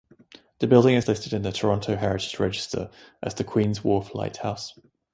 [0.57, 2.89] The building is listed in the Toronto Heritage Register,
[3.21, 4.73] as the "Queen's Wharf Lighthouse".